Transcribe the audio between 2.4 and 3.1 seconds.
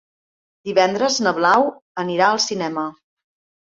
cinema.